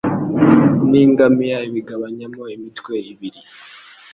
[0.89, 3.39] n ingamiya abigabanyamo imitwe ibiri